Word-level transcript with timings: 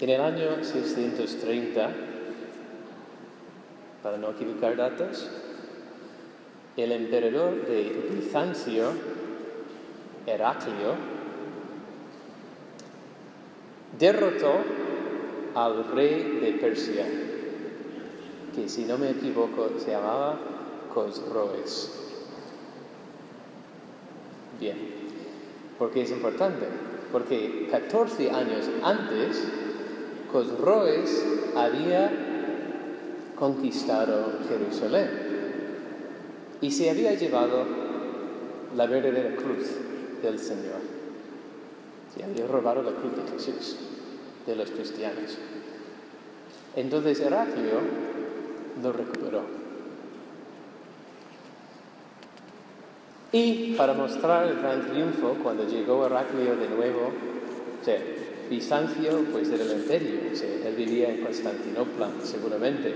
En 0.00 0.10
el 0.10 0.20
año 0.20 0.62
630, 0.62 1.90
para 4.02 4.18
no 4.18 4.30
equivocar 4.30 4.76
datos, 4.76 5.30
el 6.76 6.92
emperador 6.92 7.64
de 7.66 8.10
Bizancio, 8.10 8.90
Heraclio, 10.26 10.94
derrotó 13.98 14.52
al 15.54 15.86
rey 15.92 16.40
de 16.40 16.52
Persia, 16.60 17.06
que 18.54 18.68
si 18.68 18.84
no 18.84 18.98
me 18.98 19.10
equivoco 19.10 19.70
se 19.78 19.92
llamaba 19.92 20.38
Cosroes. 20.92 21.92
Bien, 24.58 24.76
¿por 25.78 25.92
qué 25.92 26.02
es 26.02 26.10
importante? 26.10 26.66
Porque 27.12 27.68
14 27.70 28.30
años 28.32 28.68
antes, 28.82 29.44
Cosroes 30.34 31.24
había 31.54 32.10
conquistado 33.38 34.32
Jerusalén 34.48 35.08
y 36.60 36.72
se 36.72 36.90
había 36.90 37.14
llevado 37.14 37.64
la 38.76 38.86
verdadera 38.86 39.36
cruz 39.36 39.64
del 40.24 40.40
Señor. 40.40 40.80
Se 42.16 42.24
había 42.24 42.48
robado 42.48 42.82
la 42.82 42.90
cruz 42.90 43.12
de 43.14 43.30
Jesús, 43.30 43.76
de 44.44 44.56
los 44.56 44.72
cristianos. 44.72 45.38
Entonces 46.74 47.20
Heraclio 47.20 47.78
lo 48.82 48.92
recuperó. 48.92 49.42
Y 53.30 53.74
para 53.76 53.94
mostrar 53.94 54.48
el 54.48 54.58
gran 54.58 54.90
triunfo, 54.90 55.36
cuando 55.44 55.64
llegó 55.68 56.04
Heraclio 56.06 56.56
de 56.56 56.68
nuevo, 56.70 57.12
o 57.80 57.84
sea, 57.84 58.00
Bizancio 58.50 59.24
pues 59.32 59.48
era 59.48 59.64
el 59.64 59.72
imperio, 59.72 60.20
o 60.32 60.36
sea, 60.36 60.48
él 60.48 60.74
vivía 60.76 61.10
en 61.10 61.22
Constantinopla 61.22 62.10
seguramente, 62.22 62.94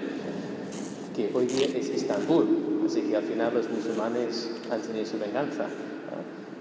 que 1.14 1.30
hoy 1.32 1.46
día 1.46 1.66
es 1.66 1.88
Estambul, 1.88 2.82
así 2.86 3.02
que 3.02 3.16
al 3.16 3.24
final 3.24 3.54
los 3.54 3.69
musulmanes 3.70 4.50
han 4.70 4.80
tenido 4.82 5.06
su 5.06 5.19
venganza. 5.19 5.66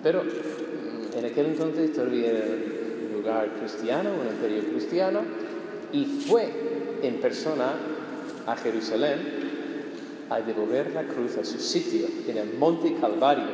Pero 0.04 0.24
mm, 0.24 1.18
en 1.18 1.26
aquel 1.26 1.48
entonces 1.48 1.94
todavía 1.94 2.30
era 2.30 2.46
un 2.46 3.22
lugar 3.22 3.50
cristiano, 3.60 4.10
un 4.20 4.28
imperio 4.28 4.64
cristiano, 4.72 5.22
y 5.92 6.06
fue 6.06 7.00
en 7.02 7.16
persona 7.20 7.74
a 8.46 8.56
Jerusalén 8.56 9.20
a 10.30 10.42
devolver 10.42 10.92
la 10.94 11.04
cruz 11.04 11.38
a 11.38 11.46
su 11.46 11.60
sitio, 11.60 12.08
en 12.28 12.38
el 12.38 12.54
Monte 12.58 12.96
Calvario. 13.00 13.46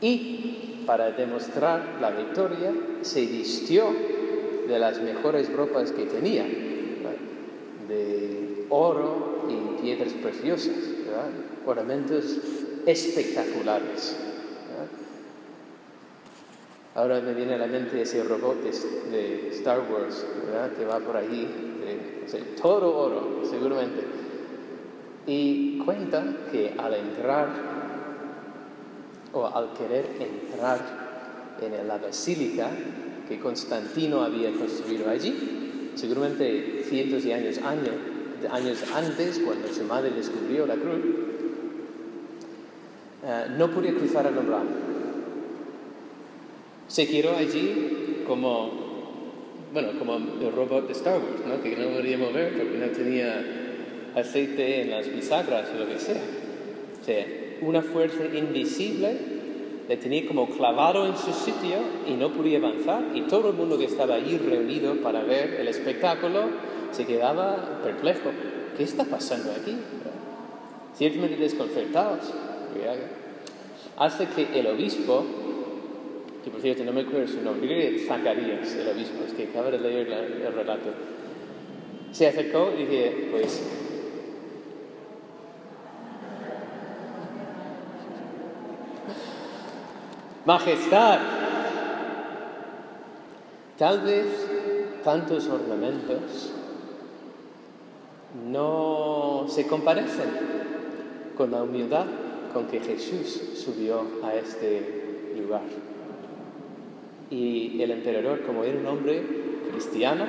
Y 0.00 0.77
para 0.88 1.10
demostrar 1.10 1.98
la 2.00 2.10
victoria, 2.10 2.72
se 3.02 3.20
vistió 3.20 3.90
de 4.66 4.78
las 4.78 4.98
mejores 5.02 5.52
ropas 5.52 5.92
que 5.92 6.06
tenía, 6.06 6.44
de 7.86 8.64
oro 8.70 9.44
y 9.50 9.82
piedras 9.82 10.14
preciosas, 10.14 10.76
ornamentos 11.66 12.38
espectaculares. 12.86 14.16
Ahora 16.94 17.20
me 17.20 17.34
viene 17.34 17.52
a 17.54 17.58
la 17.58 17.66
mente 17.66 18.00
ese 18.00 18.24
robot 18.24 18.62
de, 18.62 19.50
Star 19.50 19.80
Wars, 19.92 20.24
que 20.78 20.86
va 20.86 21.00
por 21.00 21.18
ahí, 21.18 21.46
todo 22.62 22.96
oro, 22.96 23.42
seguramente. 23.44 24.04
Y 25.26 25.80
cuenta 25.84 26.24
que 26.50 26.74
al 26.78 26.94
entrar 26.94 27.87
o 29.32 29.46
al 29.46 29.72
querer 29.74 30.06
entrar 30.20 31.58
en 31.60 31.88
la 31.88 31.98
basílica 31.98 32.70
que 33.28 33.38
Constantino 33.38 34.22
había 34.22 34.52
construido 34.52 35.10
allí, 35.10 35.92
seguramente 35.94 36.84
cientos 36.88 37.24
de 37.24 37.34
años, 37.34 37.58
años, 37.58 37.94
años 38.50 38.84
antes, 38.94 39.40
cuando 39.40 39.68
su 39.68 39.84
madre 39.84 40.10
descubrió 40.10 40.66
la 40.66 40.74
cruz, 40.74 41.00
eh, 43.24 43.46
no 43.58 43.70
podía 43.70 43.92
cruzar 43.92 44.26
el 44.26 44.38
umbral. 44.38 44.66
Se 46.86 47.06
quedó 47.06 47.36
allí 47.36 48.22
como, 48.26 48.70
bueno, 49.72 49.98
como 49.98 50.16
el 50.16 50.52
robot 50.52 50.86
de 50.86 50.92
Star 50.92 51.20
Wars, 51.20 51.46
¿no? 51.46 51.62
que 51.62 51.76
no 51.76 51.88
podía 51.90 52.16
mover 52.16 52.56
porque 52.56 52.78
no 52.78 52.86
tenía 52.86 53.44
aceite 54.14 54.82
en 54.82 54.90
las 54.90 55.12
bisagras 55.12 55.68
o 55.74 55.80
lo 55.80 55.88
que 55.88 55.98
sea. 55.98 56.22
Una 57.60 57.82
fuerza 57.82 58.24
invisible 58.24 59.16
le 59.88 59.96
tenía 59.96 60.26
como 60.26 60.48
clavado 60.48 61.06
en 61.06 61.16
su 61.16 61.32
sitio 61.32 61.78
y 62.06 62.12
no 62.12 62.30
podía 62.30 62.58
avanzar 62.58 63.02
y 63.14 63.22
todo 63.22 63.50
el 63.50 63.56
mundo 63.56 63.78
que 63.78 63.86
estaba 63.86 64.16
allí 64.16 64.36
reunido 64.36 64.96
para 64.96 65.22
ver 65.22 65.56
el 65.58 65.68
espectáculo 65.68 66.42
se 66.92 67.06
quedaba 67.06 67.80
perplejo. 67.82 68.30
¿Qué 68.76 68.84
está 68.84 69.04
pasando 69.04 69.50
aquí? 69.52 69.76
Ciertamente 70.94 71.36
desconcertados. 71.36 72.32
Hasta 73.96 74.28
que 74.28 74.60
el 74.60 74.66
obispo, 74.66 75.24
que 76.44 76.50
por 76.50 76.60
cierto 76.60 76.84
no 76.84 76.92
me 76.92 77.00
acuerdo 77.00 77.26
su 77.26 77.42
nombre, 77.42 77.98
Zacarías, 78.06 78.74
el 78.76 78.88
obispo, 78.88 79.24
es 79.26 79.32
que 79.32 79.44
acaba 79.44 79.70
de 79.70 79.78
leer 79.78 80.08
el 80.46 80.52
relato, 80.52 80.90
se 82.12 82.28
acercó 82.28 82.70
y 82.78 82.84
dije, 82.84 83.28
pues 83.32 83.87
Majestad, 90.48 91.18
tal 93.76 94.00
vez 94.00 94.48
tantos 95.04 95.46
ornamentos 95.46 96.52
no 98.50 99.44
se 99.46 99.66
comparecen 99.66 100.30
con 101.36 101.50
la 101.50 101.62
humildad 101.62 102.06
con 102.54 102.66
que 102.66 102.80
Jesús 102.80 103.58
subió 103.62 104.00
a 104.24 104.36
este 104.36 105.34
lugar. 105.38 105.64
Y 107.30 107.82
el 107.82 107.90
emperador, 107.90 108.40
como 108.46 108.64
era 108.64 108.78
un 108.78 108.86
hombre 108.86 109.22
cristiano, 109.70 110.24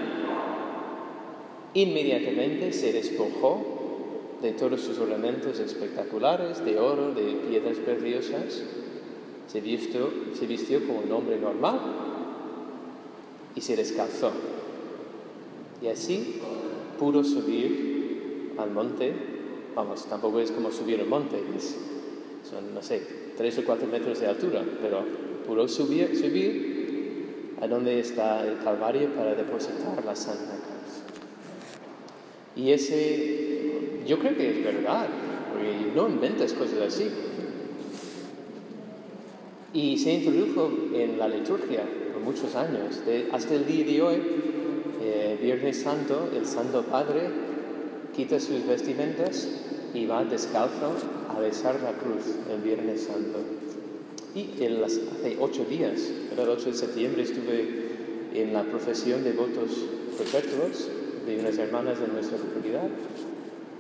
inmediatamente 1.74 2.74
se 2.74 2.92
despojó 2.92 4.38
de 4.42 4.52
todos 4.52 4.82
sus 4.82 5.00
ornamentos 5.00 5.60
espectaculares, 5.60 6.66
de 6.66 6.78
oro, 6.78 7.14
de 7.14 7.24
piedras 7.48 7.78
preciosas, 7.78 8.66
se 9.52 9.62
vistió, 9.62 10.10
se 10.38 10.46
vistió 10.46 10.86
como 10.86 11.00
un 11.00 11.12
hombre 11.12 11.40
normal 11.40 11.80
y 13.56 13.62
se 13.62 13.76
descalzó. 13.76 14.32
Y 15.82 15.88
así 15.88 16.40
pudo 17.00 17.24
subir 17.24 18.54
al 18.58 18.72
monte, 18.72 19.14
vamos, 19.76 20.06
tampoco 20.06 20.40
es 20.40 20.52
como 20.52 20.72
subir 20.72 21.00
al 21.00 21.08
monte, 21.08 21.38
son, 22.50 22.74
no 22.74 22.82
sé, 22.82 23.02
tres 23.38 23.58
o 23.58 23.64
cuatro 23.64 23.88
metros 23.88 24.20
de 24.20 24.28
altura, 24.28 24.64
pero 24.82 25.04
pudo 25.48 25.68
subir, 25.68 26.16
subir 26.16 27.56
a 27.62 27.68
donde 27.68 28.00
está 28.00 28.48
el 28.48 28.60
Calvario 28.60 29.10
para 29.16 29.34
depositar 29.34 30.04
la 30.06 30.16
Santa 30.16 30.56
Cruz. 30.56 31.04
Y 32.56 32.72
ese, 32.72 34.04
yo 34.06 34.20
creo 34.20 34.36
que 34.36 34.60
es 34.60 34.64
verdad, 34.64 35.08
porque 35.52 35.92
no 35.96 36.08
inventas 36.08 36.54
cosas 36.54 36.82
así. 36.82 37.10
Y 39.74 39.98
se 40.00 40.14
introdujo 40.14 40.72
en 40.96 41.20
la 41.20 41.28
liturgia 41.28 41.84
por 42.14 42.24
muchos 42.24 42.56
años. 42.56 43.02
hasta 43.32 43.54
el 43.54 43.68
día 43.68 43.86
de 43.86 44.02
hoy, 44.02 44.16
eh, 45.02 45.38
Viernes 45.42 45.82
Santo, 45.82 46.30
el 46.36 46.46
Santo 46.48 46.84
Padre 46.84 47.30
quita 48.16 48.40
sus 48.40 48.66
vestimentas 48.66 49.48
y 49.94 50.06
va 50.08 50.24
descalzo 50.26 50.94
a 51.30 51.40
besar 51.40 51.76
la 51.82 51.92
cruz 51.92 52.36
el 52.52 52.62
Viernes 52.62 53.04
Santo. 53.04 53.40
Y 54.36 54.64
hace 54.84 55.38
ocho 55.40 55.66
días, 55.66 56.12
el 56.32 56.50
8 56.50 56.66
de 56.66 56.74
septiembre, 56.74 57.24
estuve 57.24 57.90
en 58.34 58.54
la 58.54 58.64
profesión 58.64 59.24
de 59.24 59.34
votos 59.34 59.70
perpetuos 60.18 60.88
de 61.26 61.40
unas 61.40 61.58
hermanas 61.58 62.00
de 62.00 62.08
nuestra 62.08 62.38
comunidad. 62.38 62.90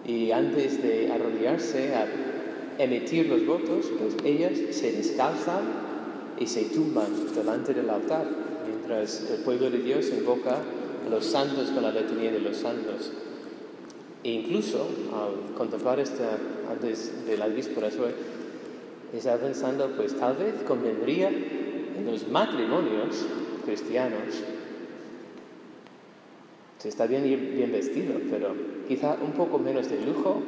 Y 0.05 0.31
antes 0.31 0.81
de 0.81 1.11
arrodillarse 1.11 1.93
a 1.93 2.07
emitir 2.79 3.27
los 3.27 3.45
votos, 3.45 3.91
pues 3.99 4.15
ellas 4.23 4.53
se 4.71 4.93
descalzan 4.93 5.61
y 6.39 6.47
se 6.47 6.65
tumban 6.65 7.07
delante 7.35 7.73
del 7.73 7.89
altar, 7.89 8.25
mientras 8.65 9.29
el 9.29 9.43
pueblo 9.43 9.69
de 9.69 9.79
Dios 9.79 10.09
invoca 10.17 10.55
a 10.55 11.09
los 11.09 11.25
santos 11.25 11.69
con 11.71 11.83
la 11.83 11.91
letanía 11.91 12.31
de 12.31 12.39
los 12.39 12.57
santos. 12.57 13.11
E 14.23 14.31
incluso 14.31 14.87
al 15.13 15.55
contemplar 15.55 15.99
esta 15.99 16.37
antes 16.71 17.25
de 17.25 17.37
la 17.37 17.47
víspera, 17.47 17.89
estaba 19.13 19.37
pensando, 19.37 19.91
pues 19.97 20.17
tal 20.17 20.37
vez 20.37 20.55
convendría 20.65 21.29
en 21.29 22.05
los 22.05 22.29
matrimonios 22.29 23.25
cristianos, 23.65 24.43
se 26.77 26.87
está 26.87 27.07
bien 27.07 27.23
bien 27.23 27.71
vestido, 27.71 28.13
pero 28.29 28.53
quizá 28.87 29.17
un 29.21 29.33
poco 29.33 29.59
menos 29.59 29.89
de 29.89 29.99
lujo, 30.05 30.41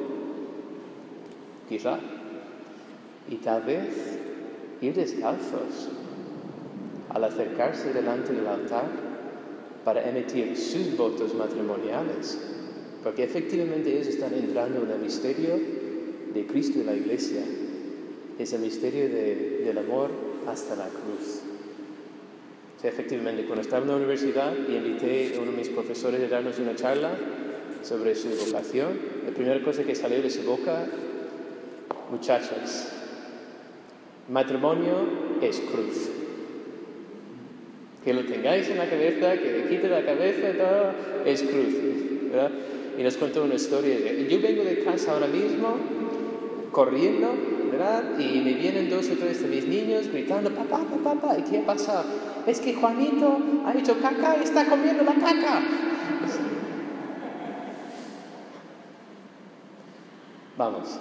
quizá, 1.67 1.99
y 3.29 3.35
tal 3.35 3.63
vez 3.63 4.19
ir 4.81 4.93
descalzos 4.93 5.89
al 7.09 7.23
acercarse 7.23 7.93
delante 7.93 8.33
del 8.33 8.47
altar, 8.47 9.11
para 9.83 10.07
emitir 10.07 10.55
sus 10.55 10.95
votos 10.95 11.33
matrimoniales, 11.33 12.37
porque 13.03 13.23
efectivamente 13.23 13.91
ellos 13.91 14.07
están 14.07 14.33
entrando 14.33 14.83
en 14.83 14.91
el 14.91 14.99
misterio 14.99 15.59
de 16.33 16.45
Cristo 16.45 16.79
y 16.79 16.83
la 16.83 16.93
Iglesia, 16.93 17.41
es 18.37 18.53
el 18.53 18.61
misterio 18.61 19.09
del 19.09 19.77
amor 19.77 20.11
hasta 20.47 20.75
la 20.75 20.87
cruz. 20.87 21.41
efectivamente, 22.83 23.45
cuando 23.45 23.61
estaba 23.61 23.83
en 23.83 23.89
la 23.89 23.95
universidad 23.97 24.53
y 24.67 24.75
invité 24.75 25.35
a 25.35 25.41
uno 25.41 25.51
de 25.51 25.57
mis 25.57 25.69
profesores 25.69 26.23
a 26.23 26.27
darnos 26.27 26.57
una 26.57 26.75
charla 26.75 27.11
sobre 27.83 28.15
su 28.15 28.29
vocación, 28.29 28.99
la 29.25 29.31
primera 29.33 29.63
cosa 29.63 29.83
que 29.83 29.95
salió 29.95 30.21
de 30.21 30.29
su 30.29 30.43
boca, 30.43 30.87
muchachas, 32.09 33.00
matrimonio 34.31 34.93
es 35.41 35.59
cruz. 35.59 36.09
Que 38.03 38.13
lo 38.13 38.25
tengáis 38.25 38.67
en 38.69 38.77
la 38.77 38.89
cabeza, 38.89 39.33
que 39.33 39.51
le 39.51 39.69
quite 39.69 39.87
la 39.87 40.03
cabeza, 40.03 40.93
es 41.25 41.43
cruz. 41.43 41.75
Y 42.97 43.03
nos 43.03 43.17
contó 43.17 43.43
una 43.43 43.55
historia. 43.55 43.95
yo 44.27 44.41
vengo 44.41 44.63
de 44.63 44.83
casa 44.83 45.11
ahora 45.11 45.27
mismo, 45.27 45.75
corriendo, 46.71 47.33
¿verdad? 47.71 48.17
Y 48.17 48.39
me 48.39 48.53
vienen 48.53 48.89
dos 48.89 49.09
o 49.09 49.15
tres 49.15 49.41
de 49.41 49.47
mis 49.49 49.67
niños 49.67 50.07
gritando, 50.07 50.49
papá, 50.49 50.79
papá, 50.79 51.13
papá. 51.13 51.37
¿Y 51.37 51.43
qué 51.43 51.59
ha 51.59 51.65
pasado? 51.65 52.05
Es 52.47 52.59
que 52.59 52.73
Juanito 52.73 53.37
ha 53.65 53.77
hecho 53.77 53.99
caca 54.01 54.37
y 54.39 54.43
está 54.43 54.65
comiendo 54.65 55.03
la 55.03 55.13
caca. 55.13 55.61
Vamos, 60.57 60.99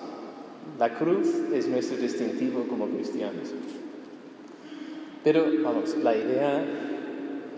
la 0.79 0.95
cruz 0.97 1.29
es 1.53 1.69
nuestro 1.69 1.97
distintivo 1.97 2.65
como 2.69 2.87
cristianos. 2.89 3.53
Pero, 5.23 5.45
vamos, 5.63 5.97
la 6.03 6.17
idea 6.17 6.65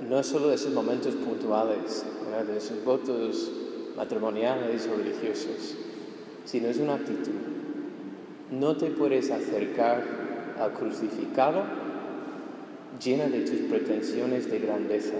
no 0.08 0.18
es 0.18 0.26
solo 0.26 0.48
de 0.48 0.56
esos 0.56 0.72
momentos 0.72 1.14
puntuales, 1.14 2.04
de 2.46 2.56
esos 2.56 2.84
votos 2.84 3.52
matrimoniales 3.96 4.88
o 4.92 4.96
religiosos, 4.96 5.76
sino 6.44 6.68
es 6.68 6.78
una 6.78 6.94
actitud. 6.94 7.32
No 8.50 8.76
te 8.76 8.86
puedes 8.90 9.30
acercar 9.30 10.02
al 10.58 10.72
crucificado 10.72 11.62
llena 13.02 13.26
de 13.26 13.40
tus 13.40 13.60
pretensiones 13.70 14.50
de 14.50 14.58
grandeza 14.58 15.16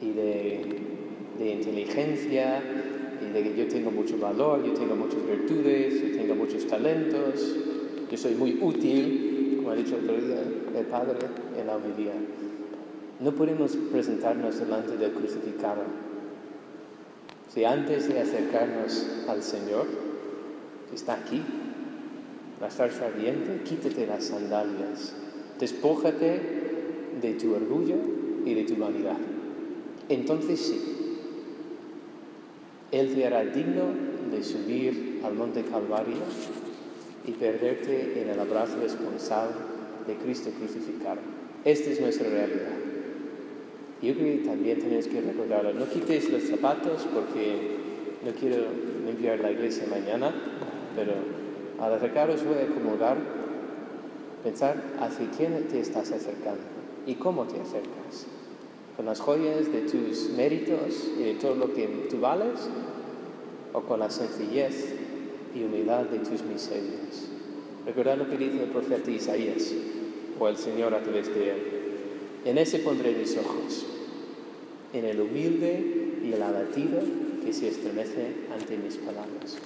y 0.00 0.10
de, 0.12 0.80
de 1.38 1.50
inteligencia 1.52 2.62
y 3.22 3.32
de 3.32 3.42
que 3.42 3.56
yo 3.56 3.68
tengo 3.68 3.90
mucho 3.90 4.18
valor, 4.18 4.64
yo 4.64 4.72
tengo 4.72 4.94
muchas 4.96 5.26
virtudes, 5.26 6.00
yo 6.00 6.16
tengo 6.16 6.34
muchos 6.34 6.66
talentos, 6.66 7.56
yo 8.10 8.16
soy 8.16 8.34
muy 8.34 8.58
útil, 8.60 9.54
como 9.56 9.70
ha 9.70 9.74
dicho 9.74 9.96
el 9.96 10.04
otro 10.04 10.20
día 10.20 10.42
el 10.76 10.86
Padre 10.86 11.18
en 11.58 11.66
la 11.66 11.76
homilía. 11.76 12.12
No 13.20 13.32
podemos 13.32 13.76
presentarnos 13.92 14.58
delante 14.58 14.96
del 14.96 15.12
crucificado. 15.12 15.82
Si 17.52 17.64
antes 17.64 18.08
de 18.08 18.20
acercarnos 18.20 19.06
al 19.28 19.42
Señor, 19.42 19.86
que 20.90 20.96
está 20.96 21.14
aquí, 21.14 21.40
la 22.60 22.70
zarza 22.70 23.06
ardiente, 23.06 23.62
quítate 23.64 24.06
las 24.06 24.24
sandalias, 24.24 25.14
despójate 25.60 26.40
de 27.20 27.34
tu 27.34 27.54
orgullo 27.54 27.96
y 28.44 28.54
de 28.54 28.64
tu 28.64 28.76
vanidad. 28.76 29.16
Entonces 30.08 30.60
sí, 30.60 31.03
él 33.00 33.14
te 33.14 33.26
hará 33.26 33.44
digno 33.44 33.86
de 34.30 34.42
subir 34.44 35.20
al 35.24 35.34
monte 35.34 35.62
Calvario 35.64 36.22
y 37.26 37.32
perderte 37.32 38.22
en 38.22 38.28
el 38.28 38.38
abrazo 38.38 38.76
responsable 38.80 39.56
de 40.06 40.14
Cristo 40.16 40.50
crucificado. 40.58 41.18
Esta 41.64 41.90
es 41.90 42.00
nuestra 42.00 42.28
realidad. 42.28 42.76
Yo 44.00 44.14
creo 44.14 44.38
que 44.38 44.44
también 44.46 44.78
tenemos 44.78 45.08
que 45.08 45.20
recordarlo. 45.20 45.72
No 45.72 45.88
quites 45.88 46.30
los 46.30 46.42
zapatos 46.44 47.06
porque 47.12 47.78
no 48.24 48.32
quiero 48.32 48.66
limpiar 49.06 49.40
la 49.40 49.50
iglesia 49.50 49.86
mañana, 49.88 50.32
pero 50.94 51.14
al 51.80 51.94
acercaros 51.94 52.44
voy 52.44 52.58
a 52.58 52.70
acomodar, 52.70 53.16
pensar 54.44 54.80
hacia 55.00 55.30
quién 55.30 55.66
te 55.68 55.80
estás 55.80 56.12
acercando 56.12 56.62
y 57.06 57.14
cómo 57.14 57.44
te 57.44 57.60
acercas 57.60 58.26
con 58.96 59.06
las 59.06 59.20
joyas 59.20 59.72
de 59.72 59.82
tus 59.82 60.30
méritos 60.30 61.10
y 61.18 61.24
de 61.24 61.34
todo 61.34 61.54
lo 61.56 61.74
que 61.74 61.86
tú 62.10 62.20
vales, 62.20 62.60
o 63.72 63.80
con 63.80 64.00
la 64.00 64.10
sencillez 64.10 64.94
y 65.54 65.64
humildad 65.64 66.04
de 66.04 66.20
tus 66.20 66.42
miserias. 66.42 67.28
Recordad 67.84 68.16
lo 68.18 68.28
que 68.28 68.38
dice 68.38 68.62
el 68.62 68.70
profeta 68.70 69.10
Isaías, 69.10 69.72
o 70.38 70.48
el 70.48 70.56
Señor 70.56 70.94
a 70.94 71.02
través 71.02 71.34
de 71.34 71.50
él. 71.50 71.56
En 72.44 72.58
ese 72.58 72.78
pondré 72.78 73.12
mis 73.12 73.36
ojos, 73.36 73.86
en 74.92 75.04
el 75.04 75.20
humilde 75.20 76.20
y 76.22 76.32
el 76.32 76.42
abatido 76.42 77.00
que 77.44 77.52
se 77.52 77.68
estremece 77.68 78.28
ante 78.52 78.76
mis 78.76 78.96
palabras. 78.96 79.58